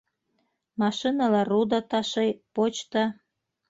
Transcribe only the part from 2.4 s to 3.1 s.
почта...